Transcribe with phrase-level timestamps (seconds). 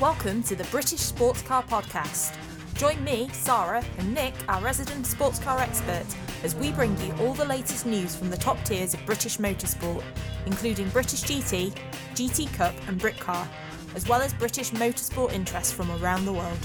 [0.00, 2.36] Welcome to the British Sports Car Podcast.
[2.76, 6.06] Join me, Sarah, and Nick, our resident sports car expert,
[6.44, 10.04] as we bring you all the latest news from the top tiers of British motorsport,
[10.46, 11.72] including British GT,
[12.14, 13.44] GT Cup, and Britcar,
[13.96, 16.64] as well as British motorsport interests from around the world.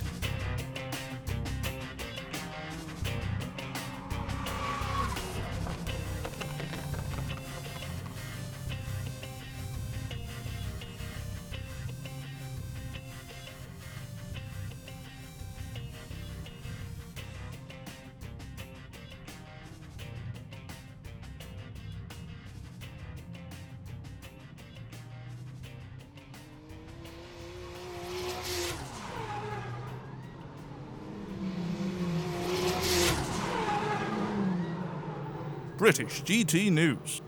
[35.84, 37.22] British GT News.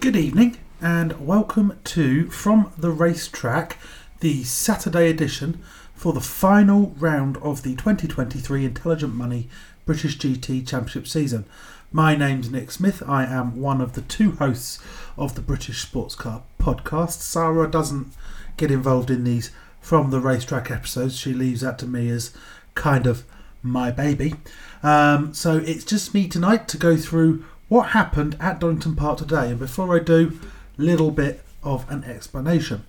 [0.00, 3.78] Good evening and welcome to From the Racetrack,
[4.18, 5.62] the Saturday edition
[5.94, 9.48] for the final round of the 2023 Intelligent Money
[9.86, 11.44] British GT Championship season.
[11.92, 13.04] My name's Nick Smith.
[13.06, 14.80] I am one of the two hosts
[15.16, 17.20] of the British Sports Car podcast.
[17.20, 18.12] Sarah doesn't
[18.56, 21.14] get involved in these from the racetrack episodes.
[21.14, 22.34] She leaves that to me as
[22.74, 23.24] kind of
[23.62, 24.34] my baby.
[24.82, 29.50] Um, so it's just me tonight to go through what happened at Donington Park today.
[29.50, 30.38] And before I do,
[30.76, 32.84] little bit of an explanation.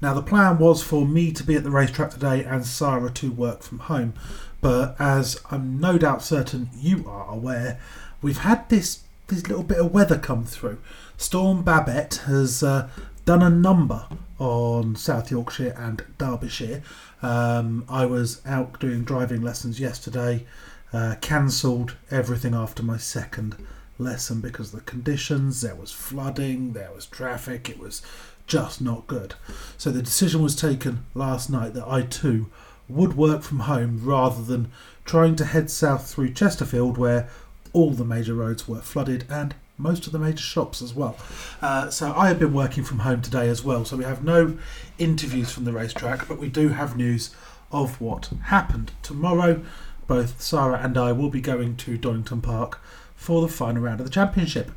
[0.00, 3.30] Now the plan was for me to be at the racetrack today and Sarah to
[3.30, 4.14] work from home,
[4.60, 7.78] but as I'm no doubt certain you are aware,
[8.22, 10.78] we've had this this little bit of weather come through.
[11.16, 12.88] Storm Babet has uh,
[13.24, 14.06] done a number
[14.38, 16.82] on South Yorkshire and Derbyshire.
[17.22, 20.46] Um, I was out doing driving lessons yesterday,
[20.92, 23.56] uh, cancelled everything after my second
[23.98, 28.02] lesson because the conditions there was flooding, there was traffic, it was
[28.46, 29.34] just not good.
[29.76, 32.50] So the decision was taken last night that I too
[32.88, 34.72] would work from home rather than
[35.04, 37.28] trying to head south through Chesterfield where
[37.72, 41.16] all the major roads were flooded and most of the major shops as well.
[41.60, 43.84] Uh, so I have been working from home today as well.
[43.84, 44.58] So we have no
[44.98, 47.34] interviews from the racetrack, but we do have news
[47.72, 48.92] of what happened.
[49.02, 49.62] Tomorrow,
[50.06, 52.80] both Sarah and I will be going to Donington Park
[53.16, 54.70] for the final round of the championship.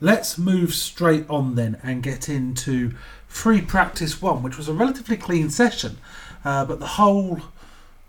[0.00, 2.92] Let's move straight on then and get into
[3.26, 5.98] free practice one, which was a relatively clean session,
[6.44, 7.40] uh, but the whole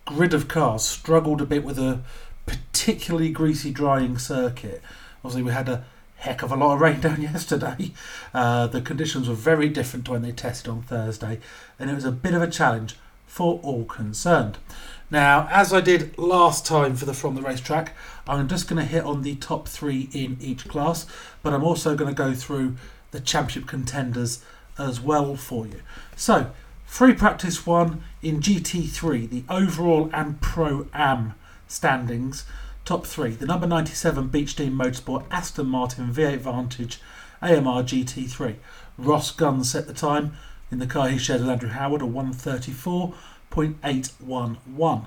[0.05, 2.01] grid of cars struggled a bit with a
[2.45, 4.81] particularly greasy drying circuit.
[5.23, 5.85] Obviously, we had a
[6.17, 7.91] heck of a lot of rain down yesterday.
[8.33, 11.39] Uh, the conditions were very different when they tested on Thursday,
[11.79, 12.95] and it was a bit of a challenge
[13.25, 14.57] for all concerned.
[15.09, 17.93] Now, as I did last time for the From the Racetrack,
[18.27, 21.05] I'm just going to hit on the top three in each class,
[21.43, 22.75] but I'm also going to go through
[23.11, 24.43] the championship contenders
[24.77, 25.81] as well for you.
[26.15, 26.51] So,
[26.85, 31.33] free practice one in GT3, the overall and pro am
[31.67, 32.45] standings.
[32.91, 36.99] Top three the number 97 Beech Dean Motorsport Aston Martin V8 Vantage
[37.41, 38.57] AMR GT3.
[38.97, 40.33] Ross Gunn set the time
[40.69, 45.05] in the car he shared with Andrew Howard, a 134.811.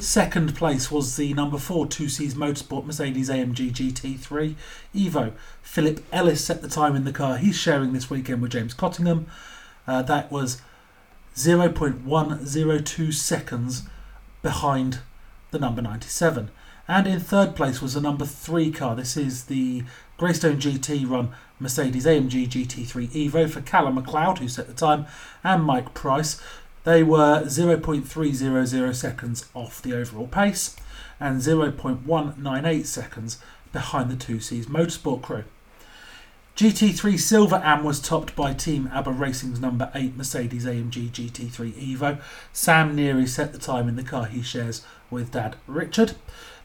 [0.00, 4.56] Second place was the number four Two Seas Motorsport Mercedes AMG GT3
[4.92, 5.32] Evo.
[5.62, 9.28] Philip Ellis set the time in the car he's sharing this weekend with James Cottingham.
[9.86, 10.60] Uh, that was
[11.36, 13.84] 0.102 seconds
[14.42, 14.98] behind
[15.52, 16.50] the number 97.
[16.90, 18.96] And in third place was the number three car.
[18.96, 19.84] This is the
[20.16, 21.28] Greystone GT run
[21.60, 25.06] Mercedes AMG GT3 Evo for Callum McLeod, who set the time,
[25.44, 26.42] and Mike Price.
[26.82, 30.74] They were 0.300 seconds off the overall pace
[31.20, 33.38] and 0.198 seconds
[33.72, 35.44] behind the 2 Seas Motorsport crew.
[36.56, 42.20] GT3 Silver Am was topped by Team ABBA Racing's number 8 Mercedes AMG GT3 Evo.
[42.52, 46.16] Sam Neary set the time in the car he shares with Dad Richard.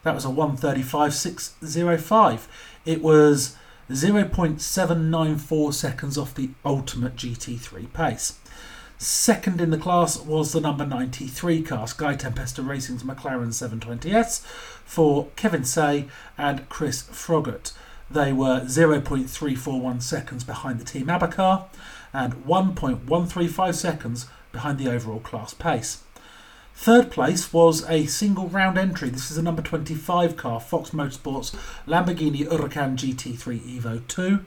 [0.02, 2.40] That was a 135.605.
[2.84, 3.56] It was
[3.90, 8.38] 0.794 seconds off the ultimate GT3 pace.
[8.98, 14.40] Second in the class was the number 93 car, Sky Tempesta Racing's McLaren 720S,
[14.84, 16.06] for Kevin Tse
[16.38, 17.72] and Chris Froggatt.
[18.10, 21.66] They were 0.341 seconds behind the Team ABBA car
[22.12, 26.02] and 1.135 seconds behind the overall class pace.
[26.74, 29.08] Third place was a single round entry.
[29.08, 31.56] This is a number 25 car, Fox Motorsports
[31.86, 34.44] Lamborghini Huracan GT3 Evo 2.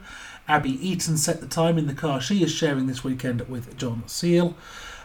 [0.48, 4.04] Abby Eaton set the time in the car she is sharing this weekend with John
[4.06, 4.54] Seal.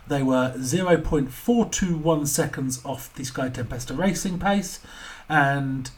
[0.07, 4.79] They were 0.421 seconds off the Sky Tempesta racing pace
[5.27, 5.89] and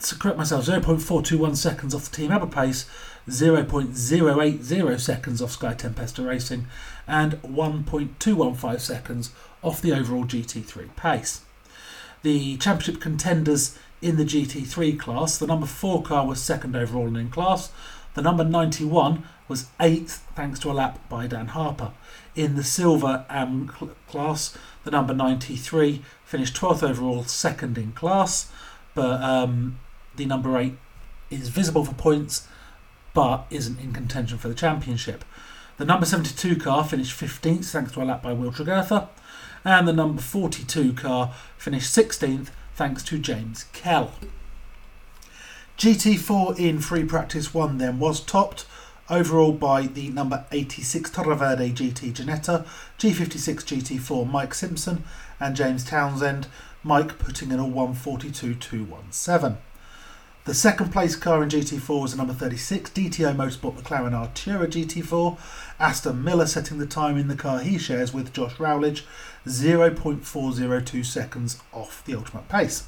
[0.00, 2.86] to correct myself, 0.421 seconds off the Team Abba pace,
[3.28, 6.66] 0.080 seconds off Sky Tempesta Racing,
[7.06, 9.32] and 1.215 seconds
[9.62, 11.40] off the overall GT3 pace.
[12.22, 17.16] The championship contenders in the GT3 class, the number 4 car was second overall and
[17.16, 17.70] in class,
[18.14, 21.92] the number 91 was 8th thanks to a lap by Dan Harper.
[22.34, 23.68] In the silver AM
[24.08, 28.50] class, the number 93 finished 12th overall, second in class,
[28.94, 29.78] but um,
[30.16, 30.74] the number 8
[31.30, 32.46] is visible for points
[33.14, 35.24] but isn't in contention for the championship.
[35.78, 39.08] The number 72 car finished 15th thanks to a lap by Will Tregurtha,
[39.64, 44.12] and the number 42 car finished 16th thanks to James Kell.
[45.78, 48.66] GT4 in free practice 1 then was topped
[49.08, 52.66] overall by the number 86 Toro Verde GT Ginetta,
[52.98, 55.04] G56 GT4 Mike Simpson,
[55.38, 56.48] and James Townsend,
[56.82, 59.56] Mike putting in a 142.217.
[60.46, 65.36] The second place car in GT4 was the number 36 DTO Motorsport McLaren Artura GT4.
[65.80, 69.04] Aston Miller setting the time in the car he shares with Josh Rowledge,
[69.44, 72.84] 0.402 seconds off the ultimate pace.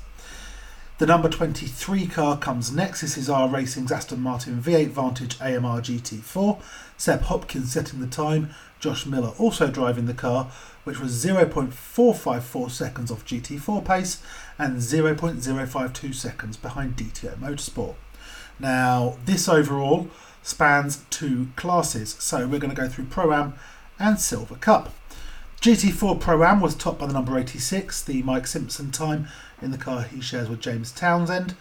[0.99, 3.01] The number 23 car comes next.
[3.01, 6.61] This is R Racing's Aston Martin V8 Vantage AMR GT4.
[6.97, 8.51] Seb Hopkins setting the time,
[8.81, 10.51] Josh Miller also driving the car,
[10.85, 14.23] which was 0.454 seconds off GT4 pace
[14.59, 17.95] and 0.052 seconds behind DTO Motorsport.
[18.59, 20.09] Now, this overall
[20.43, 23.55] spans two classes, so we're going to go through Pro Am
[23.99, 24.95] and Silver Cup.
[25.61, 29.29] GT4 Pro Am was topped by the number 86, the Mike Simpson time
[29.61, 31.57] in the car he shares with James Townsend.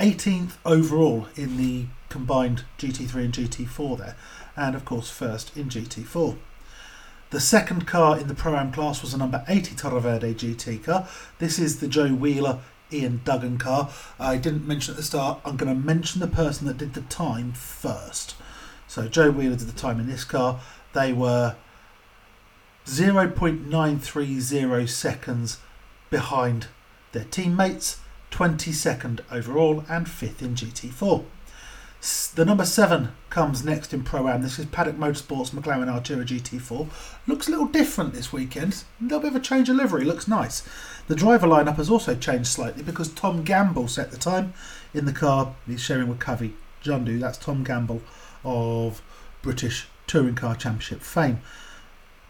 [0.00, 4.16] 18th overall in the combined GT3 and GT4 there,
[4.56, 6.36] and of course, first in GT4.
[7.32, 10.84] The second car in the Pro Am class was a number 80 Toro Verde GT
[10.84, 11.08] car.
[11.38, 12.58] This is the Joe Wheeler
[12.92, 13.88] Ian Duggan car.
[14.20, 17.00] I didn't mention at the start, I'm going to mention the person that did the
[17.00, 18.34] time first.
[18.86, 20.60] So, Joe Wheeler did the time in this car.
[20.92, 21.56] They were
[22.84, 25.58] 0.930 seconds
[26.10, 26.66] behind
[27.12, 28.00] their teammates,
[28.30, 31.24] 22nd overall, and 5th in GT4.
[32.02, 34.42] The number seven comes next in Pro Am.
[34.42, 36.88] This is Paddock Motorsports McLaren Artura GT4.
[37.28, 38.82] Looks a little different this weekend.
[39.00, 40.04] A little bit of a change of livery.
[40.04, 40.68] Looks nice.
[41.06, 44.52] The driver lineup has also changed slightly because Tom Gamble set the time
[44.92, 45.54] in the car.
[45.64, 47.20] He's sharing with Kavi Jundu.
[47.20, 48.02] That's Tom Gamble
[48.44, 49.00] of
[49.40, 51.40] British Touring Car Championship fame.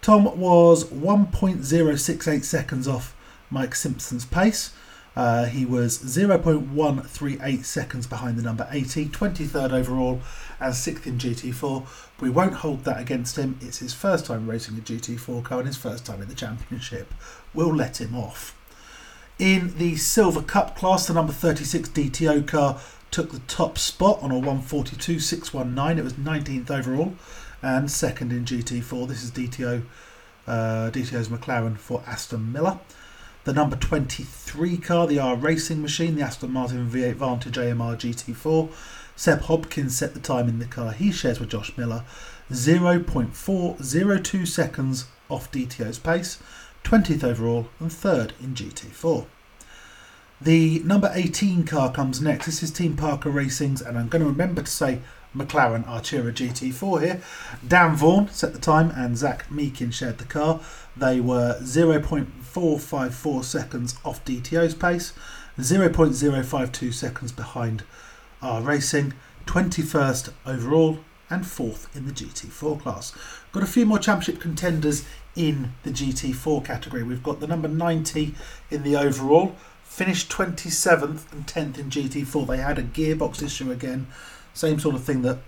[0.03, 3.17] Tom was 1.068 seconds off
[3.49, 4.75] Mike Simpson's pace.
[5.15, 10.21] Uh, he was 0.138 seconds behind the number 80, 23rd overall,
[10.59, 11.87] and 6th in GT4.
[12.21, 13.59] We won't hold that against him.
[13.61, 17.13] It's his first time racing a GT4 car and his first time in the championship.
[17.53, 18.57] We'll let him off.
[19.39, 22.81] In the Silver Cup class, the number 36 DTO car
[23.11, 25.99] took the top spot on a 142.619.
[25.99, 27.15] It was 19th overall
[27.61, 29.09] and second in GT4.
[29.09, 29.83] This is DTO,
[30.47, 32.79] uh, DTO's McLaren for Aston Miller.
[33.45, 38.71] The number 23 car, the R Racing Machine, the Aston Martin V8 Vantage AMR GT4.
[39.17, 42.05] Seb Hopkins set the time in the car he shares with Josh Miller,
[42.53, 46.39] 0.402 seconds off DTO's pace,
[46.85, 49.27] 20th overall and 3rd in GT4.
[50.41, 52.47] The number 18 car comes next.
[52.47, 55.01] This is Team Parker Racing's, and I'm going to remember to say
[55.35, 57.23] McLaren Artura GT4 here.
[57.67, 60.61] Dan Vaughan set the time, and Zach Meakin shared the car.
[60.97, 65.13] They were 0.454 seconds off DTO's pace,
[65.59, 67.85] 0.052 seconds behind
[68.41, 69.15] R Racing,
[69.47, 70.99] 21st overall,
[71.31, 73.13] and 4th in the GT4 class.
[73.53, 77.03] Got a few more championship contenders in the GT4 category.
[77.03, 78.35] We've got the number 90
[78.71, 82.47] in the overall, finished 27th and 10th in GT4.
[82.47, 84.09] They had a gearbox issue again,
[84.55, 85.39] same sort of thing that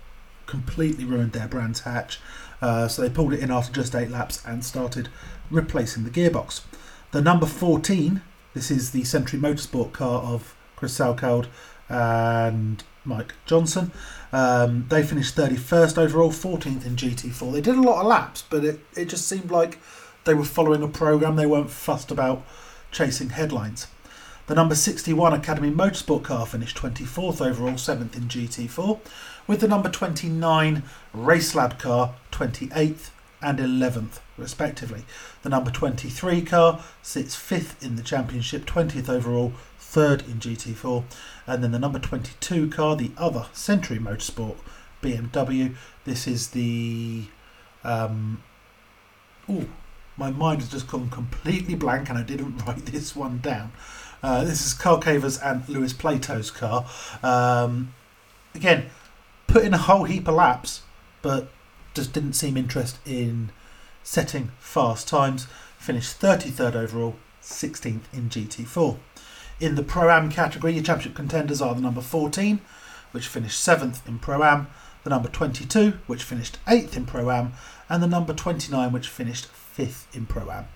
[0.45, 2.19] completely ruined their Brands Hatch.
[2.61, 5.09] Uh, so they pulled it in after just eight laps and started
[5.49, 6.61] replacing the gearbox.
[7.11, 8.21] The number 14,
[8.53, 11.47] this is the Century Motorsport car of Chris Salkeld
[11.89, 13.91] and Mike Johnson.
[14.31, 17.53] Um, they finished 31st overall, 14th in GT4.
[17.53, 19.79] They did a lot of laps, but it, it just seemed like
[20.23, 21.35] they were following a program.
[21.35, 22.45] They weren't fussed about
[22.91, 23.87] chasing headlines.
[24.47, 28.99] The number 61 Academy Motorsport car finished 24th overall, 7th in GT4,
[29.47, 30.83] with the number 29
[31.15, 33.09] Racelab car 28th
[33.41, 35.03] and 11th, respectively.
[35.41, 41.03] The number 23 car sits 5th in the championship, 20th overall, 3rd in GT4,
[41.47, 44.57] and then the number 22 car, the other Century Motorsport
[45.01, 45.75] BMW.
[46.03, 47.25] This is the.
[47.83, 48.43] Um,
[49.49, 49.65] oh,
[50.17, 53.71] my mind has just gone completely blank and I didn't write this one down.
[54.23, 56.85] Uh, this is Carl Cavers and Lewis Plato's car.
[57.21, 57.93] Um,
[58.53, 58.87] again,
[59.47, 60.81] put in a whole heap of laps,
[61.21, 61.49] but
[61.93, 63.51] just didn't seem interest in
[64.03, 65.47] setting fast times.
[65.77, 68.97] Finished 33rd overall, 16th in GT4.
[69.59, 72.59] In the Pro Am category, your championship contenders are the number 14,
[73.11, 74.67] which finished 7th in Pro Am,
[75.05, 77.53] the number 22, which finished 8th in Pro Am,
[77.87, 79.47] and the number 29, which finished
[79.77, 80.67] 5th in Pro Am.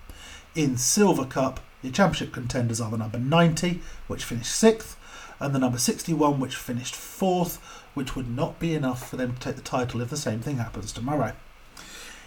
[0.54, 4.94] In Silver Cup, your championship contenders are the number 90, which finished 6th,
[5.40, 7.58] and the number 61, which finished 4th,
[7.94, 10.58] which would not be enough for them to take the title if the same thing
[10.58, 11.32] happens tomorrow.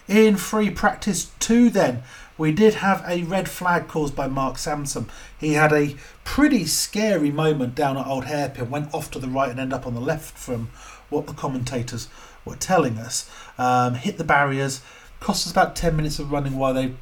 [0.06, 2.04] In free practice 2, then,
[2.38, 5.10] we did have a red flag caused by Mark Samson.
[5.40, 5.96] He had a
[6.26, 9.88] pretty scary moment down at Old Hairpin, went off to the right and ended up
[9.88, 10.70] on the left from
[11.14, 12.08] what the commentators
[12.46, 13.30] were telling us.
[13.58, 14.82] Um, hit the barriers,
[15.20, 16.94] cost us about 10 minutes of running while they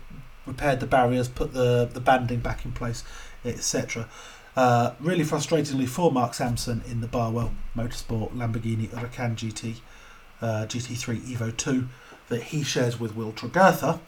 [0.46, 3.04] repaired the barriers, put the, the banding back in place,
[3.46, 4.08] etc.
[4.56, 9.78] Uh, really frustratingly for Mark Sampson in the Barwell Motorsport Lamborghini Huracan GT
[10.42, 11.88] uh, GT3 Evo 2
[12.30, 14.00] that he shares with Will Tregurtha.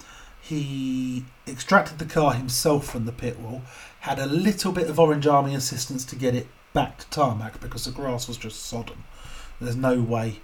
[0.42, 3.62] He extracted the car himself from the pit wall,
[4.02, 7.86] had a little bit of Orange Army assistance to get it back to tarmac because
[7.86, 9.04] the grass was just sodden.
[9.64, 10.42] There's no way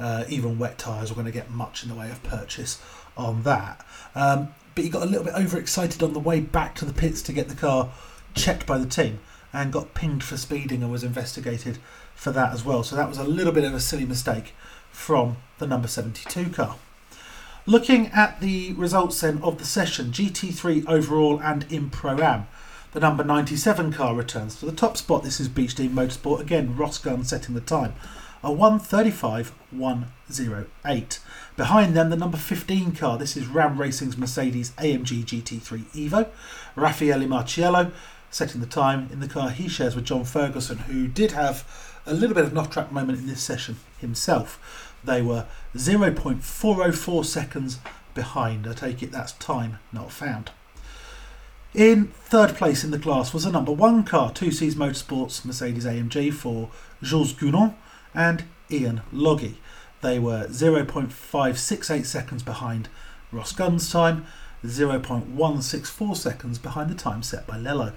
[0.00, 2.82] uh, even wet tyres were going to get much in the way of purchase
[3.16, 3.84] on that.
[4.14, 7.20] Um, but he got a little bit overexcited on the way back to the pits
[7.22, 7.92] to get the car
[8.34, 9.20] checked by the team
[9.52, 11.78] and got pinged for speeding and was investigated
[12.14, 12.82] for that as well.
[12.82, 14.54] So that was a little bit of a silly mistake
[14.90, 16.76] from the number 72 car.
[17.66, 22.46] Looking at the results then of the session, GT3 overall and in Pro Am,
[22.92, 25.22] the number 97 car returns to the top spot.
[25.22, 26.76] This is Beech Dean Motorsport again.
[26.76, 27.94] Ross Gunn setting the time
[28.42, 31.18] a 135.108.
[31.56, 33.18] Behind them, the number 15 car.
[33.18, 36.28] This is Ram Racing's Mercedes AMG GT3 Evo.
[36.74, 37.92] Raffaele Marciello
[38.30, 41.66] setting the time in the car he shares with John Ferguson, who did have
[42.06, 44.96] a little bit of knock track moment in this session himself.
[45.04, 47.78] They were 0.404 seconds
[48.14, 48.66] behind.
[48.66, 50.50] I take it that's time not found.
[51.74, 55.84] In third place in the class was a number one car, 2 Seas Motorsports Mercedes
[55.84, 56.70] AMG for
[57.02, 57.74] Jules Gounon
[58.14, 59.56] and Ian Loggie.
[60.02, 62.88] They were 0.568 seconds behind
[63.32, 64.24] Ross Gunn's time,
[64.64, 67.92] 0.164 seconds behind the time set by Lello.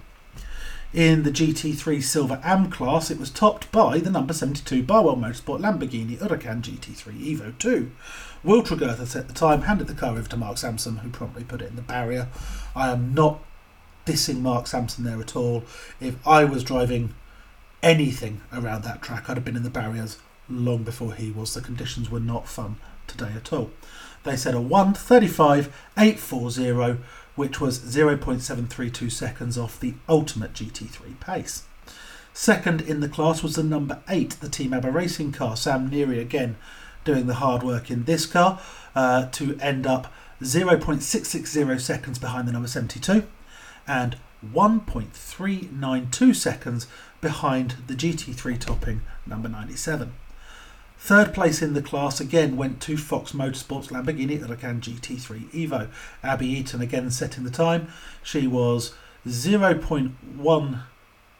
[0.94, 5.60] In the GT3 Silver AM class, it was topped by the number 72 Barwell Motorsport
[5.60, 7.92] Lamborghini Huracan GT3 Evo 2.
[8.44, 11.64] Will Tregurtha set the time, handed the car over to Mark Sampson, who promptly put
[11.64, 12.28] it in the barrier.
[12.76, 13.40] I am not
[14.06, 15.64] dissing Mark Sampson there at all.
[16.00, 17.16] If I was driving
[17.84, 20.18] anything around that track, I'd have been in the barriers
[20.50, 21.54] long before he was.
[21.54, 23.70] The conditions were not fun today at all.
[24.24, 26.98] They said a 1:35.840,
[27.36, 31.64] which was 0.732 seconds off the ultimate GT3 pace.
[32.34, 36.20] Second in the class was the number 8, the Team ABBA racing car, Sam Neary
[36.20, 36.56] again
[37.04, 38.60] doing the hard work in this car
[38.96, 40.12] uh, to end up
[40.42, 43.28] 0.660 seconds behind the number 72
[43.88, 44.18] and
[44.54, 46.88] 1.392 seconds
[47.24, 50.14] behind the GT3 topping number 97.
[51.00, 55.88] Third place in the class again went to Fox Motorsports Lamborghini Huracan GT3 Evo.
[56.22, 57.88] Abby Eaton again setting the time.
[58.22, 58.94] She was
[59.26, 60.84] 0.1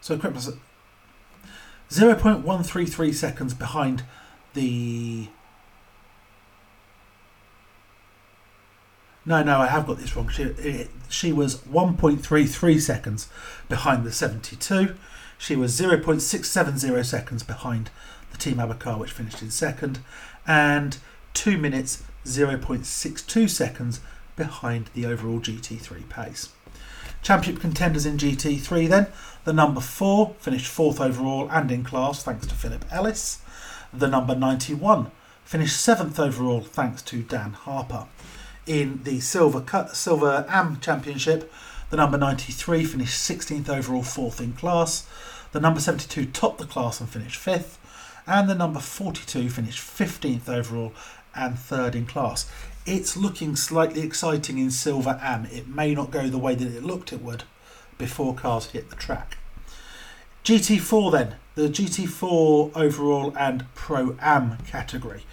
[0.02, 4.04] so 0.133 seconds behind
[4.54, 5.28] the
[9.26, 10.28] No, no, I have got this wrong.
[10.28, 13.30] She, she was 1.33 seconds
[13.70, 14.96] behind the 72.
[15.44, 17.90] She was 0.670 seconds behind
[18.32, 20.00] the Team Abba car, which finished in second,
[20.48, 20.96] and
[21.34, 24.00] 2 minutes 0.62 seconds
[24.38, 26.48] behind the overall GT3 pace.
[27.22, 29.08] Championship contenders in GT3 then.
[29.44, 33.42] The number 4 finished 4th overall and in class thanks to Philip Ellis.
[33.92, 35.12] The number 91
[35.44, 38.06] finished 7th overall thanks to Dan Harper.
[38.66, 41.52] In the Silver Cut, Silver Am Championship,
[41.90, 45.06] the number 93 finished 16th overall, 4th in class.
[45.54, 47.78] The number 72 topped the class and finished 5th.
[48.26, 50.94] And the number 42 finished 15th overall
[51.36, 52.50] and 3rd in class.
[52.86, 55.46] It's looking slightly exciting in Silver Am.
[55.46, 57.44] It may not go the way that it looked it would
[57.98, 59.38] before cars hit the track.
[60.44, 65.24] GT4 then, the GT4 overall and Pro Am category.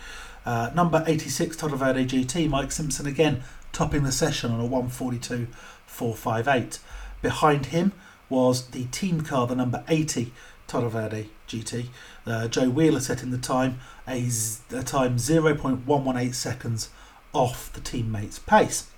[0.45, 6.79] Uh, number 86 Toro Verde GT, Mike Simpson again topping the session on a 142.458.
[7.23, 7.93] Behind him
[8.31, 10.33] was the team car, the number 80
[10.67, 11.87] Toro Verde GT.
[12.25, 14.29] Uh, Joe Wheeler setting the time, a,
[14.71, 16.91] a time 0.118 seconds
[17.33, 18.89] off the teammates' pace.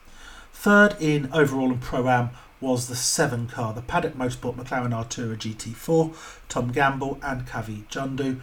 [0.53, 5.37] Third in overall and Pro Am was the seven car, the Paddock Motorsport McLaren Artura
[5.37, 6.15] GT4,
[6.49, 8.41] Tom Gamble and Kavi Jundu,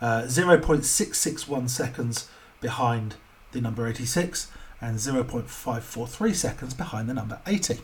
[0.00, 2.28] uh, 0.661 seconds
[2.60, 3.14] behind
[3.52, 7.78] the number 86 and 0.543 seconds behind the number 80.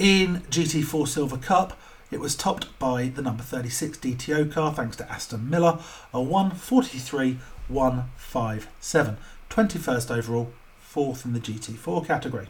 [0.00, 1.78] In GT4 Silver Cup,
[2.10, 5.78] it was topped by the number 36 DTO car thanks to Aston Miller,
[6.14, 9.16] a 143.157,
[9.50, 12.46] 21st overall, fourth in the GT4 category.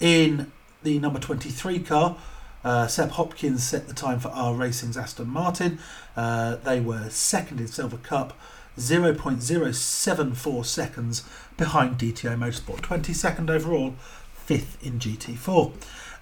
[0.00, 0.52] In
[0.82, 2.18] the number 23 car,
[2.62, 5.78] uh, Seb Hopkins set the time for R Racing's Aston Martin.
[6.14, 8.38] Uh, they were second in Silver Cup,
[8.78, 11.24] 0.074 seconds
[11.56, 13.94] behind DTO Motorsport, 22nd overall,
[14.50, 15.72] fifth in GT4.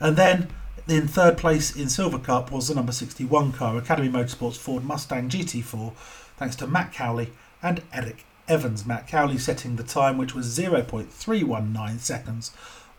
[0.01, 0.49] And then
[0.87, 5.31] in third place in Silver Cup was the number 61 car, Academy Motorsports Ford Mustang
[5.31, 5.95] GT4,
[6.37, 7.33] thanks to Matt Cowley
[7.63, 8.85] and Eric Evans.
[8.85, 12.51] Matt Cowley setting the time, which was 0.319 seconds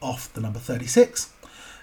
[0.02, 1.32] off the number 36,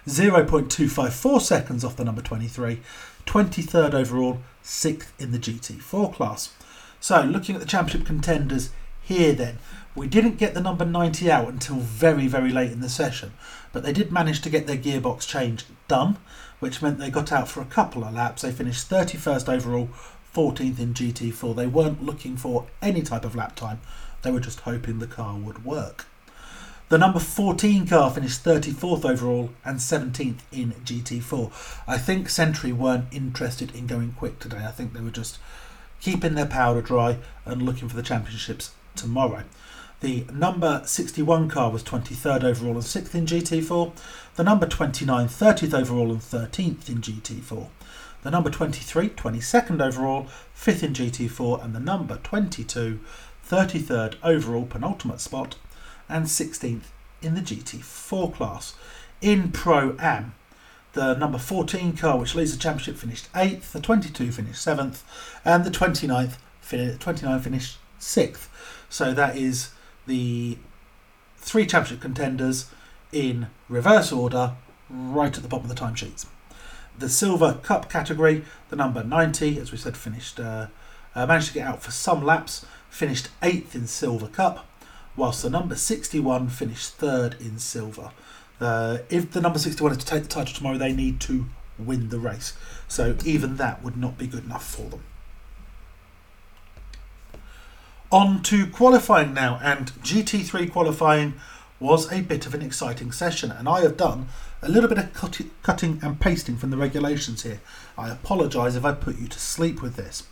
[0.05, 2.81] 0.254 seconds off the number 23,
[3.25, 6.53] 23rd overall, 6th in the GT4 class.
[6.99, 8.71] So, looking at the championship contenders
[9.07, 9.57] here, then,
[9.95, 13.31] we didn't get the number 90 out until very, very late in the session,
[13.71, 16.17] but they did manage to get their gearbox change done,
[16.59, 18.41] which meant they got out for a couple of laps.
[18.41, 19.87] They finished 31st overall,
[20.35, 21.55] 14th in GT4.
[21.55, 23.79] They weren't looking for any type of lap time,
[24.23, 26.05] they were just hoping the car would work.
[26.89, 31.79] The number 14 car finished 34th overall and 17th in GT4.
[31.87, 34.65] I think Century weren't interested in going quick today.
[34.65, 35.39] I think they were just
[36.01, 39.43] keeping their powder dry and looking for the championships tomorrow.
[39.99, 43.93] The number 61 car was 23rd overall and 6th in GT4.
[44.35, 47.67] The number 29, 30th overall and 13th in GT4.
[48.21, 51.63] The number 23, 22nd overall, 5th in GT4.
[51.63, 52.99] And the number 22,
[53.49, 55.55] 33rd overall, penultimate spot,
[56.07, 56.83] and 16th
[57.21, 58.75] in the GT4 class.
[59.19, 60.35] In Pro Am,
[60.93, 65.01] the number 14 car, which leads the championship, finished 8th, the 22 finished 7th,
[65.43, 66.37] and the 29th
[66.99, 68.47] 29 finished 6th.
[68.89, 69.71] So that is
[70.05, 70.57] the
[71.37, 72.69] three championship contenders
[73.11, 74.53] in reverse order,
[74.89, 76.25] right at the bottom of the timesheets.
[76.97, 80.67] The Silver Cup category, the number 90, as we said, finished uh,
[81.15, 84.65] uh, managed to get out for some laps, finished eighth in Silver Cup,
[85.15, 88.11] whilst the number 61 finished third in Silver.
[88.59, 91.45] Uh, if the number 61 is to take the title tomorrow, they need to
[91.77, 92.53] win the race.
[92.87, 95.03] So even that would not be good enough for them.
[98.09, 101.33] On to qualifying now, and GT3 qualifying
[101.77, 104.29] was a bit of an exciting session, and I have done
[104.61, 107.59] a little bit of cut- cutting and pasting from the regulations here.
[107.97, 110.23] I apologise if I put you to sleep with this,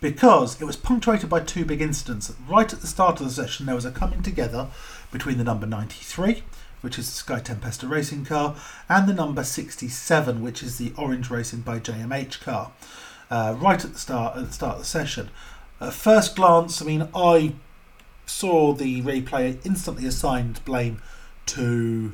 [0.00, 2.34] because it was punctuated by two big incidents.
[2.48, 4.66] Right at the start of the session, there was a coming together
[5.12, 6.42] between the number 93,
[6.80, 8.56] which is the Sky Tempesta racing car,
[8.88, 12.72] and the number 67, which is the Orange Racing by JMH car.
[13.30, 15.30] Uh, right at the start at the start of the session,
[15.82, 17.54] at first glance, I mean, I
[18.26, 21.02] saw the replay instantly assigned blame
[21.46, 22.12] to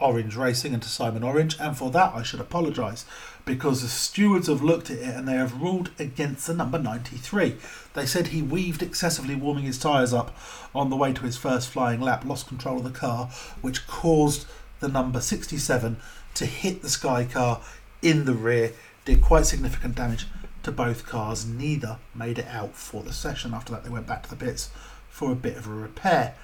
[0.00, 3.04] Orange Racing and to Simon Orange, and for that I should apologise
[3.44, 7.56] because the stewards have looked at it and they have ruled against the number 93.
[7.94, 10.36] They said he weaved excessively, warming his tyres up
[10.74, 13.26] on the way to his first flying lap, lost control of the car,
[13.60, 14.46] which caused
[14.80, 15.96] the number 67
[16.34, 17.60] to hit the Sky car
[18.00, 18.72] in the rear,
[19.04, 20.26] did quite significant damage
[20.62, 21.46] to both cars.
[21.46, 23.54] Neither made it out for the session.
[23.54, 24.70] After that, they went back to the pits
[25.08, 26.34] for a bit of a repair.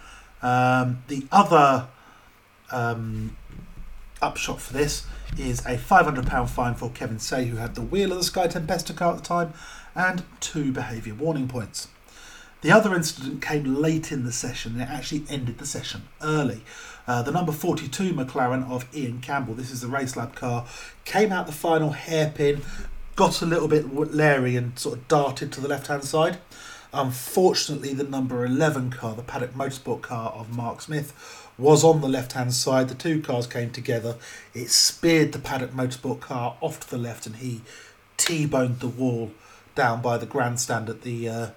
[0.42, 1.88] Um, the other
[2.70, 3.36] um,
[4.20, 8.18] upshot for this is a £500 fine for Kevin Tse, who had the wheel of
[8.18, 9.52] the Sky Tempesta car at the time,
[9.94, 11.88] and two behaviour warning points.
[12.60, 16.62] The other incident came late in the session it actually ended the session early.
[17.06, 20.66] Uh, the number 42 McLaren of Ian Campbell, this is the Race Lab car,
[21.04, 22.62] came out the final hairpin,
[23.18, 26.38] got a little bit leery and sort of darted to the left hand side.
[26.92, 32.06] Unfortunately, the number 11 car, the Paddock Motorsport car of Mark Smith, was on the
[32.08, 32.88] left hand side.
[32.88, 34.14] The two cars came together.
[34.54, 37.62] It speared the Paddock Motorsport car off to the left and he
[38.18, 39.32] T boned the wall
[39.74, 41.50] down by the grandstand at the uh,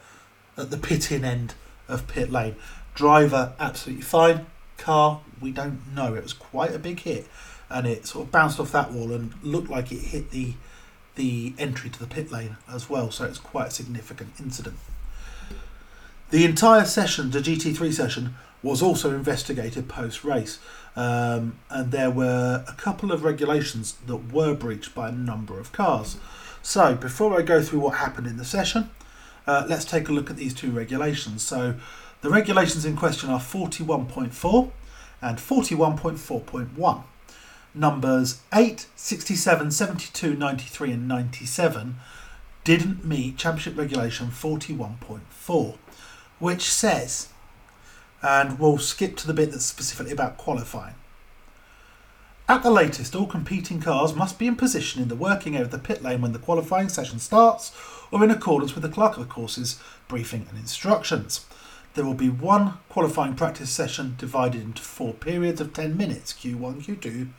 [0.58, 1.54] at the pit in end
[1.88, 2.56] of pit lane.
[2.95, 4.47] Driver absolutely fine.
[4.80, 6.15] Car, we don't know.
[6.15, 7.28] It was quite a big hit
[7.69, 10.56] and it sort of bounced off that wall and looked like it hit the
[11.15, 14.78] the entry to the pit lane as well, so it's quite a significant incident.
[16.30, 20.60] The entire session, the GT3 session, was also investigated post race,
[20.95, 25.71] um, and there were a couple of regulations that were breached by a number of
[25.71, 26.17] cars.
[26.62, 28.91] So, before I go through what happened in the session,
[29.47, 31.41] uh, let's take a look at these two regulations.
[31.41, 31.76] So,
[32.21, 34.71] the regulations in question are 41.4
[35.21, 37.04] and 41.4.1.
[37.74, 41.96] numbers 8, 67, 72, 93, and 97
[42.64, 45.78] didn't meet Championship Regulation 41.4,
[46.40, 47.30] which says,
[48.22, 50.96] and we'll skip to the bit that's specifically about qualifying.
[52.48, 55.72] At the latest, all competing cars must be in position in the working area of
[55.72, 57.72] the pit lane when the qualifying session starts,
[58.12, 61.46] or in accordance with the clerk of the course's briefing and instructions.
[61.94, 66.84] There will be one qualifying practice session divided into four periods of 10 minutes Q1,
[66.86, 67.30] Q2,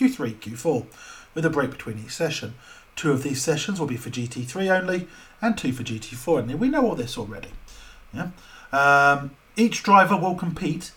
[0.00, 0.86] Q3, Q4,
[1.34, 2.54] with a break between each session.
[2.96, 5.08] Two of these sessions will be for GT3 only,
[5.40, 6.54] and two for GT4 only.
[6.54, 7.50] We know all this already.
[8.12, 8.30] Yeah.
[8.72, 10.92] Um, each driver will compete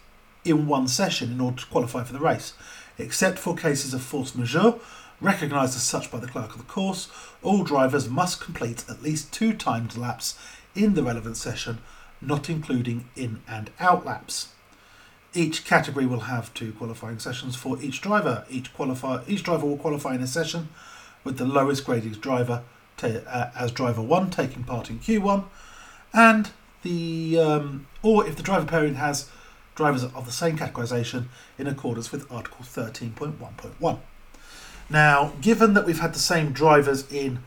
[0.45, 2.53] in one session in order to qualify for the race
[2.97, 4.75] except for cases of force majeure
[5.21, 7.09] recognised as such by the clerk of the course,
[7.41, 10.37] all drivers must complete at least two timed laps
[10.75, 11.79] in the relevant session,
[12.21, 14.52] not including in and out laps.
[15.35, 18.45] Each category will have two qualifying sessions for each driver.
[18.49, 20.69] Each qualify each driver will qualify in a session
[21.23, 22.63] with the lowest graded driver
[22.97, 25.45] ta- uh, as driver one taking part in Q1,
[26.13, 26.51] and
[26.83, 29.29] the um, or if the driver pairing has
[29.75, 31.25] drivers of the same categorisation
[31.57, 33.99] in accordance with Article 13.1.1.
[34.89, 37.39] Now, given that we've had the same drivers in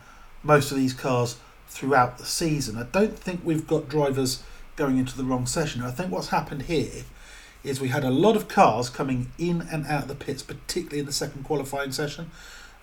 [0.43, 4.43] most of these cars throughout the season, I don't think we've got drivers
[4.75, 5.81] going into the wrong session.
[5.81, 7.03] I think what's happened here
[7.63, 10.99] is we had a lot of cars coming in and out of the pits, particularly
[10.99, 12.31] in the second qualifying session.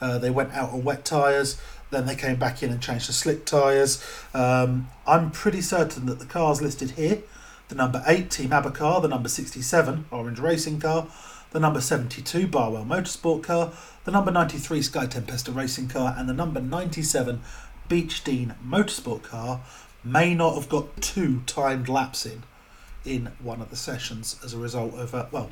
[0.01, 1.61] Uh, they went out on wet tyres,
[1.91, 4.05] then they came back in and changed to slick tyres.
[4.35, 7.23] Um, I'm pretty certain that the cars listed here
[7.69, 11.07] the number 8 Team Abba car, the number 67 Orange Racing Car,
[11.51, 13.73] the number 72 Barwell Motorsport Car,
[14.05, 17.41] the number 93 Sky Tempesta Racing Car, and the number 97
[17.89, 19.63] Beech Dean Motorsport Car
[20.03, 22.43] may not have got two timed laps in
[23.05, 25.51] in one of the sessions as a result of, uh, well,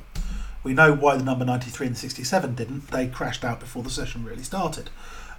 [0.63, 2.87] we know why the number 93 and the 67 didn't.
[2.87, 4.89] They crashed out before the session really started.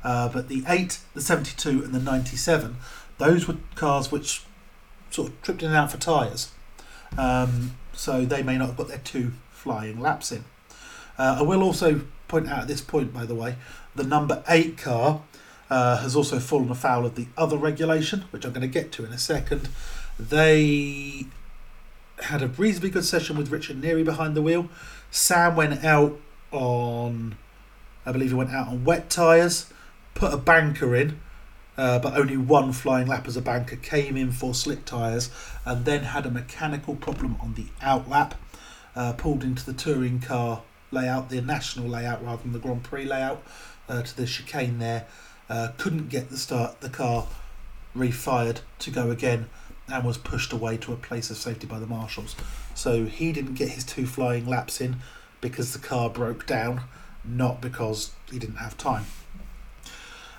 [0.03, 2.77] Uh, but the 8, the 72, and the 97,
[3.19, 4.43] those were cars which
[5.11, 6.53] sort of tripped in and out for tyres.
[7.17, 10.45] Um, so they may not have got their two flying laps in.
[11.17, 13.57] Uh, I will also point out at this point, by the way,
[13.95, 15.23] the number eight car
[15.71, 19.05] uh, has also fallen afoul of the other regulation, which I'm going to get to
[19.05, 19.69] in a second.
[20.19, 21.27] They
[22.25, 24.69] had a reasonably good session with Richard Neary behind the wheel.
[25.11, 26.19] Sam went out
[26.51, 27.37] on,
[28.05, 29.71] I believe he went out on wet tyres,
[30.15, 31.21] put a banker in,
[31.77, 35.31] uh, but only one flying lap as a banker came in for slick tyres
[35.65, 38.35] and then had a mechanical problem on the out lap.
[38.97, 43.05] Uh, pulled into the touring car layout, the national layout rather than the Grand Prix
[43.05, 43.43] layout,
[43.89, 45.07] uh, to the chicane there.
[45.49, 47.27] Uh, couldn't get the start the car
[47.97, 49.49] refired to go again
[49.89, 52.35] and was pushed away to a place of safety by the marshals.
[52.75, 54.97] So he didn't get his two flying laps in
[55.41, 56.83] because the car broke down,
[57.25, 59.05] not because he didn't have time.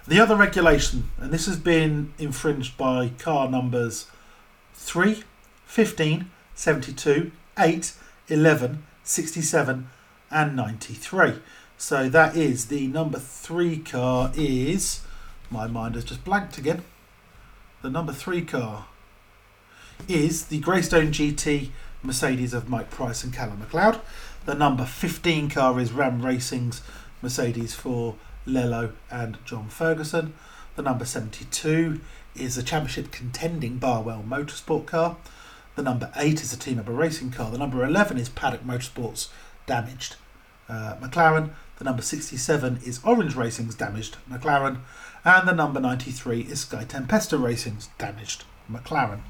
[0.08, 4.08] The other regulation, and this has been infringed by car numbers
[4.73, 5.23] 3,
[5.65, 7.93] 15, 72, 8,
[8.27, 9.89] 11, 67,
[10.29, 11.34] and 93.
[11.77, 15.01] So that is the number 3 car is.
[15.49, 16.84] My mind has just blanked again.
[17.81, 18.86] The number 3 car
[20.08, 21.69] is the Greystone GT
[22.03, 23.99] Mercedes of Mike Price and Callum McLeod.
[24.45, 26.81] The number 15 car is Ram Racing's
[27.21, 30.34] Mercedes for Lello and John Ferguson.
[30.75, 31.99] The number 72
[32.36, 35.17] is a championship contending Barwell Motorsport car.
[35.75, 37.49] The number 8 is a Team Abba racing car.
[37.49, 39.29] The number 11 is Paddock Motorsports
[39.65, 40.15] damaged
[40.69, 41.51] uh, McLaren.
[41.77, 44.79] The number 67 is Orange Racing's damaged McLaren.
[45.23, 49.21] And the number 93 is Sky Tempesta Racing's damaged McLaren.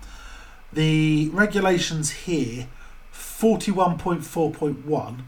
[0.74, 2.68] The regulations here
[3.14, 5.22] 41.4.1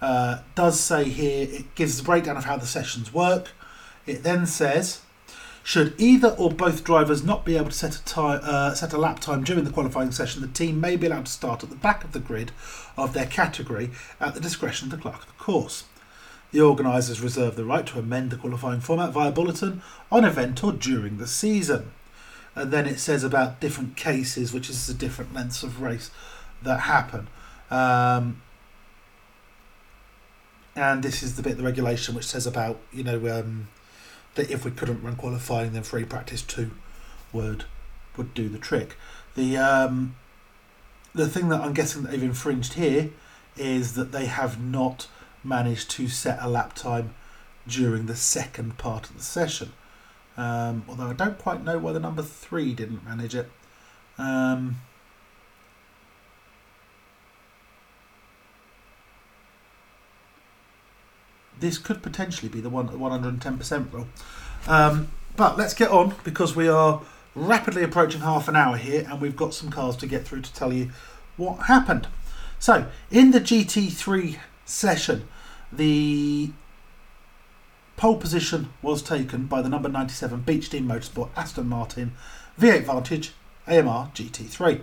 [0.00, 3.50] uh, does say here it gives the breakdown of how the sessions work.
[4.06, 5.02] It then says,
[5.62, 8.98] should either or both drivers not be able to set a time, uh, set a
[8.98, 11.76] lap time during the qualifying session, the team may be allowed to start at the
[11.76, 12.52] back of the grid
[12.96, 15.84] of their category at the discretion of the clerk of the course.
[16.52, 20.72] The organisers reserve the right to amend the qualifying format via bulletin on event or
[20.72, 21.90] during the season.
[22.58, 26.10] And then it says about different cases, which is the different lengths of race
[26.62, 27.28] that happen.
[27.70, 28.42] Um,
[30.74, 33.68] and this is the bit of the regulation which says about you know um,
[34.34, 36.72] that if we couldn't run qualifying, then free practice two
[37.32, 37.64] would
[38.16, 38.96] would do the trick.
[39.36, 40.16] The um,
[41.14, 43.10] the thing that I'm guessing that they've infringed here
[43.56, 45.06] is that they have not
[45.44, 47.14] managed to set a lap time
[47.68, 49.72] during the second part of the session.
[50.38, 53.50] Um, although I don't quite know why the number three didn't manage it.
[54.16, 54.76] Um,
[61.58, 64.06] this could potentially be the one 110% rule.
[64.68, 67.02] Um, but let's get on because we are
[67.34, 70.54] rapidly approaching half an hour here and we've got some cars to get through to
[70.54, 70.90] tell you
[71.36, 72.06] what happened.
[72.60, 75.28] So, in the GT3 session,
[75.72, 76.50] the
[77.98, 82.12] pole position was taken by the number 97 Beech Dean Motorsport Aston Martin
[82.58, 83.32] V8 Vantage
[83.66, 84.82] AMR GT3.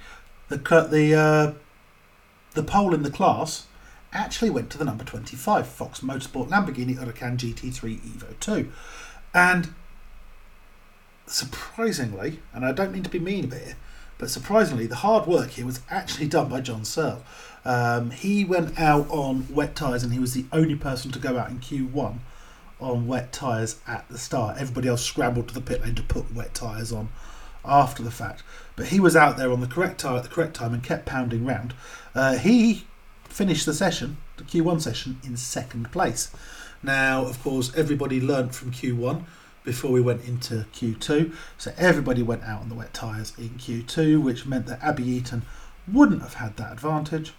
[0.47, 1.53] the the uh,
[2.53, 3.67] the pole in the class
[4.13, 8.71] actually went to the number 25 Fox Motorsport Lamborghini Huracan GT3 Evo 2,
[9.33, 9.73] and
[11.25, 13.75] surprisingly, and I don't mean to be mean here,
[14.17, 17.23] but surprisingly, the hard work here was actually done by John Searle.
[17.65, 21.37] Um, he went out on wet tyres and he was the only person to go
[21.37, 22.19] out in Q1
[22.79, 24.57] on wet tyres at the start.
[24.59, 27.09] Everybody else scrambled to the pit lane to put wet tyres on
[27.65, 28.43] after the fact.
[28.75, 31.05] But he was out there on the correct tyre at the correct time and kept
[31.05, 31.73] pounding round.
[32.13, 32.85] Uh, he
[33.33, 36.29] finished the session, the Q1 session, in second place.
[36.83, 39.23] Now, of course, everybody learnt from Q1
[39.63, 41.33] before we went into Q2.
[41.57, 45.43] So everybody went out on the wet tyres in Q2, which meant that Abby Eaton
[45.91, 47.33] wouldn't have had that advantage.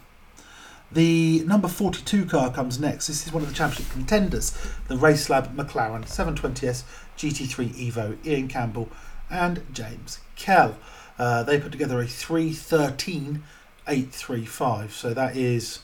[0.93, 3.07] The number 42 car comes next.
[3.07, 4.51] This is one of the championship contenders,
[4.89, 6.83] the Racelab McLaren 720S
[7.17, 8.89] GT3 Evo, Ian Campbell
[9.31, 10.77] and James Kell.
[11.17, 15.79] Uh, they put together a 313.835, so that is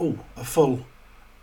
[0.00, 0.84] oh a full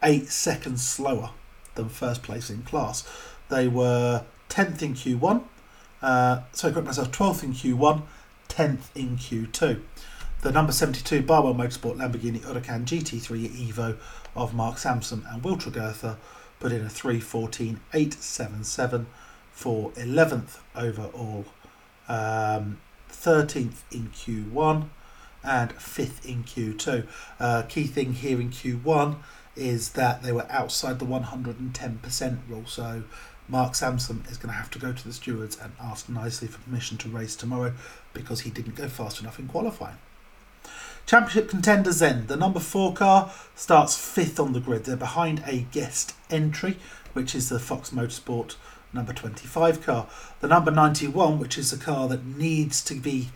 [0.04, 1.30] eight seconds slower
[1.75, 3.06] than first place in class.
[3.47, 5.43] They were 10th in Q1,
[6.01, 8.01] uh, sorry, correct myself, 12th in Q1,
[8.49, 9.80] 10th in Q2.
[10.41, 13.97] The number 72 Barwell Motorsport Lamborghini Huracan GT3 Evo
[14.36, 16.17] of Mark Sampson and Will Tregurtha
[16.60, 19.06] put in a 314.877
[19.51, 21.45] for 11th overall,
[22.10, 24.89] um, 13th in Q1,
[25.43, 27.06] and 5th in Q2.
[27.39, 29.17] Uh, key thing here in Q1
[29.56, 33.04] is that they were outside the 110% rule, so
[33.47, 36.58] Mark Sampson is going to have to go to the stewards and ask nicely for
[36.62, 37.73] permission to race tomorrow
[38.13, 39.99] because he didn't go fast enough in qualifying.
[41.05, 42.27] Championship contenders then.
[42.27, 44.85] The number four car starts fifth on the grid.
[44.85, 46.77] They're behind a guest entry,
[47.13, 48.55] which is the Fox Motorsport
[48.93, 50.07] number 25 car.
[50.39, 53.29] The number 91, which is the car that needs to be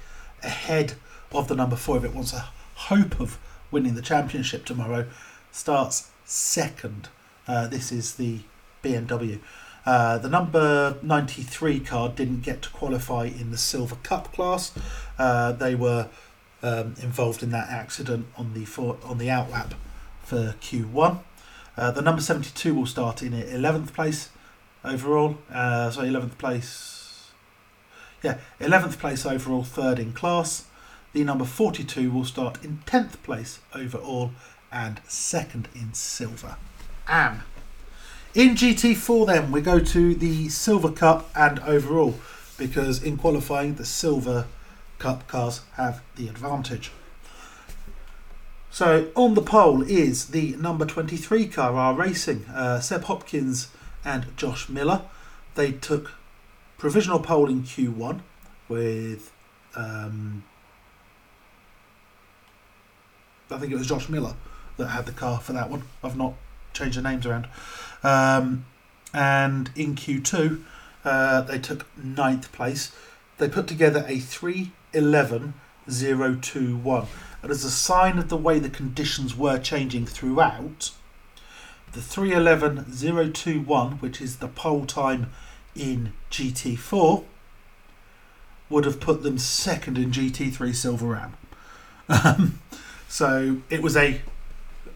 [0.43, 0.93] ahead
[1.31, 3.37] of the number 4 if it wants a hope of
[3.71, 5.07] winning the championship tomorrow,
[5.51, 7.09] starts second.
[7.47, 8.39] Uh, this is the
[8.83, 9.39] BMW.
[9.85, 14.71] Uh, the number 93 car didn't get to qualify in the Silver Cup class.
[15.17, 16.09] Uh, they were
[16.65, 19.73] um, involved in that accident on the for, on the outlap
[20.23, 21.19] for Q1.
[21.77, 24.29] Uh, the number 72 will start in 11th place
[24.83, 25.37] overall.
[25.51, 27.31] Uh, so 11th place.
[28.23, 30.65] Yeah, 11th place overall, third in class.
[31.13, 34.31] The number 42 will start in 10th place overall
[34.71, 36.57] and second in silver.
[37.07, 37.43] AM.
[38.33, 42.15] In GT4, then we go to the Silver Cup and overall
[42.57, 44.47] because in qualifying the Silver
[45.05, 46.89] Cup cars have the advantage.
[48.71, 53.67] So on the pole is the number 23 car, R Racing, uh, Seb Hopkins
[54.03, 55.03] and Josh Miller.
[55.53, 56.13] They took
[56.79, 58.21] provisional pole in Q1
[58.67, 59.31] with,
[59.75, 60.43] um,
[63.51, 64.33] I think it was Josh Miller
[64.77, 65.83] that had the car for that one.
[66.03, 66.33] I've not
[66.73, 67.47] changed the names around.
[68.01, 68.65] Um,
[69.13, 70.63] and in Q2,
[71.03, 72.91] uh, they took ninth place.
[73.37, 74.17] They put together a
[74.95, 77.07] 3.11.021.
[77.41, 80.91] And as a sign of the way the conditions were changing throughout,
[81.91, 85.31] the 3.11.021, which is the pole time
[85.75, 87.23] in GT4,
[88.69, 91.33] would have put them second in GT3 Silver Am.
[92.09, 92.59] Um,
[93.07, 94.21] so it was a,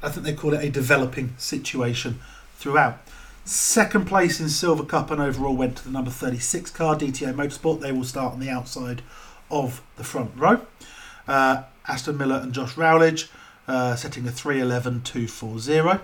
[0.01, 2.19] I think they call it a developing situation
[2.55, 2.99] throughout.
[3.45, 7.79] Second place in Silver Cup and overall went to the number 36 car, DTO Motorsport.
[7.79, 9.01] They will start on the outside
[9.49, 10.61] of the front row.
[11.27, 13.29] Uh, Aston Miller and Josh Rowledge
[13.67, 16.01] uh, setting a 3.11.240,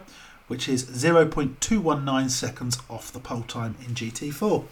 [0.47, 4.65] which is 0.219 seconds off the pole time in GT4.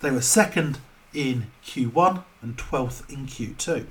[0.00, 0.78] They were second
[1.12, 3.86] in Q1 and 12th in Q2.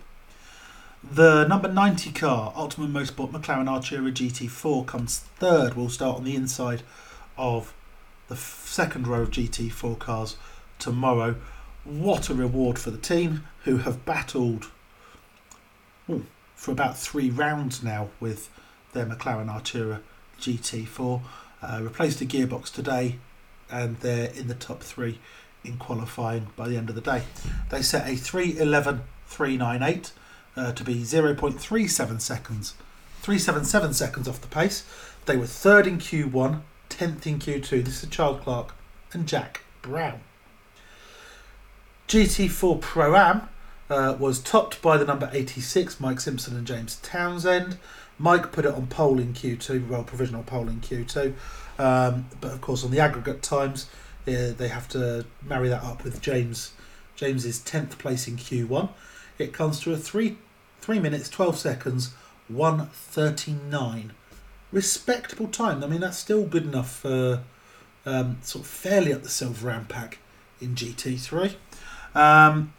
[1.04, 5.76] The number 90 car, Optimum Motorsport McLaren Artura GT4, comes third.
[5.76, 6.82] We'll start on the inside
[7.38, 7.74] of
[8.28, 10.38] the second row of GT4 cars
[10.80, 11.36] tomorrow.
[11.84, 14.72] What a reward for the team who have battled
[16.10, 16.26] ooh,
[16.56, 18.50] for about three rounds now with
[18.94, 20.02] their McLaren Artura
[20.40, 21.22] GT4.
[21.62, 23.18] Uh, replaced a gearbox today
[23.70, 25.20] and they're in the top three
[25.64, 27.24] in qualifying by the end of the day.
[27.70, 30.12] They set a 3.11.398
[30.56, 32.76] uh, to be 0.37 seconds,
[33.22, 34.84] 377 seconds off the pace.
[35.26, 37.84] They were third in Q1, 10th in Q2.
[37.84, 38.76] This is Charles Clark
[39.12, 40.20] and Jack Brown.
[42.08, 43.50] GT4 Pro Am
[43.90, 47.78] uh, was topped by the number 86, Mike Simpson and James Townsend.
[48.18, 51.34] Mike put it on pole in Q2, well, provisional pole in Q2.
[51.78, 53.88] Um, but of course, on the aggregate times,
[54.26, 56.72] they have to marry that up with James
[57.16, 58.90] James's 10th place in Q1.
[59.38, 60.38] It comes to a 3,
[60.82, 62.14] 3 minutes, 12 seconds,
[62.48, 64.14] 139
[64.72, 65.84] respectable time.
[65.84, 67.44] I mean, that's still good enough for
[68.06, 70.20] um, sort of fairly at the silver round pack
[70.60, 71.56] in GT3.
[72.14, 72.74] Um,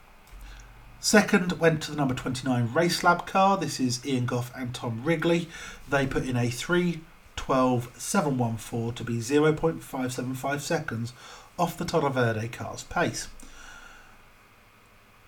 [1.01, 3.57] second went to the number 29 Race Lab car.
[3.57, 5.49] This is Ian Goff and Tom Wrigley.
[5.89, 11.13] They put in a 3.12.714 to be 0.575 seconds
[11.59, 13.29] off the Toro Verde car's pace.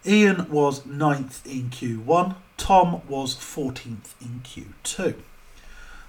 [0.06, 5.16] Ian was 9th in Q1, Tom was 14th in Q2.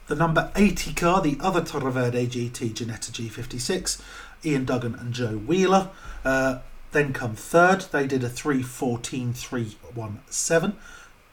[0.08, 4.02] The number 80 car, the other Toro Verde GT Ginetta G56,
[4.46, 5.90] Ian Duggan and Joe Wheeler.
[6.24, 6.60] Uh,
[6.92, 7.86] then come third.
[7.92, 10.74] They did a 3.14.317,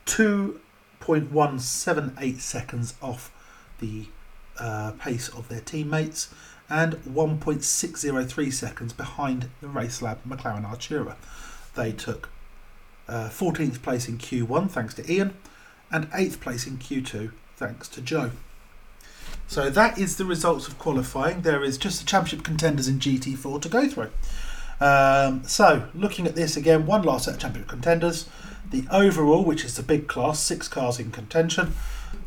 [0.06, 3.32] 2.178 seconds off
[3.78, 4.06] the
[4.58, 6.34] uh, pace of their teammates,
[6.68, 11.14] and 1.603 seconds behind the Race Lab McLaren Artura.
[11.74, 12.28] They took
[13.08, 15.36] uh, 14th place in Q1 thanks to Ian,
[15.90, 18.32] and 8th place in Q2 thanks to Joe.
[19.48, 21.42] So that is the results of qualifying.
[21.42, 24.10] There is just the championship contenders in GT4 to go through.
[24.80, 28.28] Um, so looking at this again, one last set of championship contenders.
[28.70, 31.74] The overall, which is the big class, six cars in contention.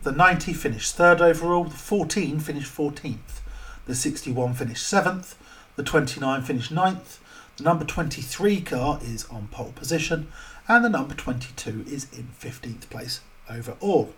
[0.04, 1.66] The 90 finished third overall.
[1.66, 3.42] The 14 finished 14th.
[3.86, 5.38] The 61 finished seventh.
[5.76, 7.20] The 29 finished ninth.
[7.58, 10.30] The number 23 car is on pole position,
[10.68, 14.14] and the number 22 is in 15th place overall.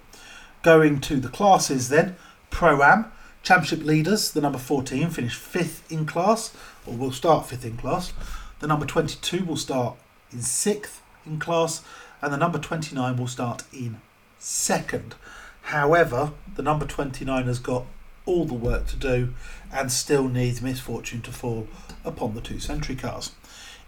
[0.62, 2.16] Going to the classes then.
[2.52, 3.12] Pro Am.
[3.44, 6.54] Championship leaders, the number 14 finished fifth in class,
[6.86, 8.14] or will start fifth in class.
[8.60, 9.98] The number 22 will start
[10.32, 11.82] in sixth in class,
[12.22, 14.00] and the number 29 will start in
[14.38, 15.16] second.
[15.64, 17.86] However, the number 29 has got
[18.26, 19.34] all the work to do
[19.72, 21.68] and still needs misfortune to fall
[22.06, 23.32] upon the two Century cars.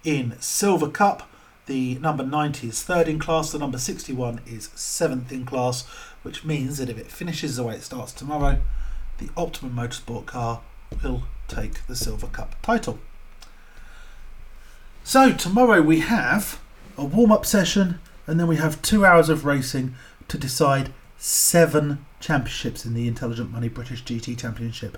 [0.02, 1.30] In Silver Cup,
[1.66, 5.86] the number 90 is third in class, the number 61 is seventh in class,
[6.22, 8.60] which means that if it finishes the way it starts tomorrow,
[9.18, 10.60] the Optimum Motorsport car
[11.02, 12.98] will take the Silver Cup title.
[15.02, 16.60] So, tomorrow we have
[16.96, 19.94] a warm up session and then we have two hours of racing
[20.28, 24.96] to decide seven championships in the Intelligent Money British GT Championship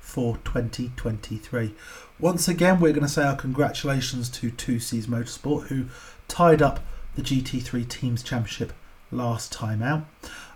[0.00, 1.74] for 2023.
[2.18, 5.86] Once again, we're going to say our congratulations to 2 Seas Motorsport who
[6.28, 6.80] tied up
[7.14, 8.72] the GT3 Teams Championship
[9.10, 10.06] last time out.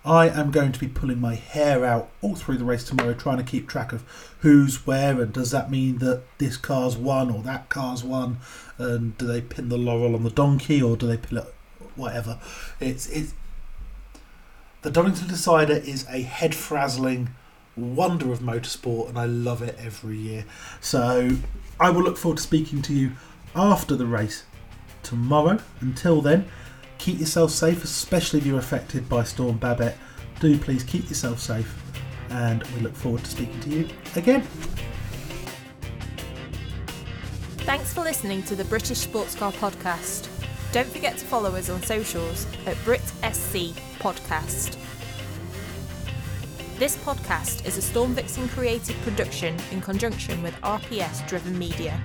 [0.04, 3.36] I am going to be pulling my hair out all through the race tomorrow, trying
[3.36, 4.02] to keep track of
[4.40, 8.38] who's where, and does that mean that this car's won or that car's won,
[8.78, 11.54] and do they pin the laurel on the donkey or do they pin it
[11.94, 12.40] whatever?
[12.80, 13.34] It's it's
[14.82, 17.30] the Donington Decider is a head frazzling
[17.76, 20.44] wonder of motorsport, and I love it every year.
[20.80, 21.30] So
[21.78, 23.12] I will look forward to speaking to you
[23.54, 24.42] after the race
[25.04, 25.60] tomorrow.
[25.80, 26.48] Until then,
[27.02, 29.96] keep yourself safe, especially if you're affected by Storm Babet.
[30.38, 31.74] Do please keep yourself safe,
[32.30, 34.42] and we look forward to speaking to you again.
[37.64, 40.28] Thanks for listening to the British Sports Car Podcast.
[40.70, 44.78] Don't forget to follow us on socials at BritSC Podcast.
[46.78, 52.00] This podcast is a Storm Vixen created production in conjunction with RPS Driven Media.